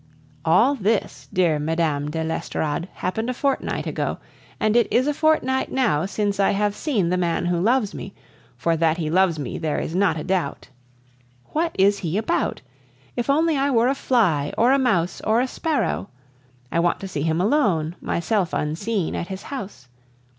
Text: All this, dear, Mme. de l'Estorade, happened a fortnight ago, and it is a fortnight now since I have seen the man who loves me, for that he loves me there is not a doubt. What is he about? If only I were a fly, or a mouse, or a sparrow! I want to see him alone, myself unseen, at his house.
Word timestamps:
All 0.43 0.73
this, 0.73 1.29
dear, 1.31 1.59
Mme. 1.59 2.09
de 2.09 2.23
l'Estorade, 2.23 2.89
happened 2.91 3.29
a 3.29 3.35
fortnight 3.35 3.85
ago, 3.85 4.17
and 4.59 4.75
it 4.75 4.91
is 4.91 5.05
a 5.07 5.13
fortnight 5.13 5.71
now 5.71 6.07
since 6.07 6.39
I 6.39 6.53
have 6.53 6.75
seen 6.75 7.09
the 7.09 7.17
man 7.19 7.45
who 7.45 7.59
loves 7.59 7.93
me, 7.93 8.15
for 8.57 8.75
that 8.75 8.97
he 8.97 9.11
loves 9.11 9.37
me 9.37 9.59
there 9.59 9.77
is 9.77 9.93
not 9.93 10.17
a 10.19 10.23
doubt. 10.23 10.69
What 11.51 11.75
is 11.77 11.99
he 11.99 12.17
about? 12.17 12.63
If 13.15 13.29
only 13.29 13.55
I 13.55 13.69
were 13.69 13.89
a 13.89 13.93
fly, 13.93 14.51
or 14.57 14.71
a 14.71 14.79
mouse, 14.79 15.21
or 15.21 15.39
a 15.39 15.47
sparrow! 15.47 16.09
I 16.71 16.79
want 16.79 16.99
to 17.01 17.07
see 17.07 17.21
him 17.21 17.39
alone, 17.39 17.95
myself 18.01 18.53
unseen, 18.53 19.13
at 19.13 19.27
his 19.27 19.43
house. 19.43 19.87